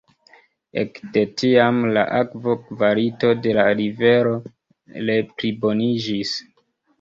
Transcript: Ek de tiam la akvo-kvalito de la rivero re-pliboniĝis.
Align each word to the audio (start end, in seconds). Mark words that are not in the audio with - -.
Ek 0.83 0.95
de 1.17 1.21
tiam 1.41 1.81
la 1.97 2.05
akvo-kvalito 2.19 3.29
de 3.43 3.53
la 3.59 3.67
rivero 3.83 4.33
re-pliboniĝis. 5.11 6.35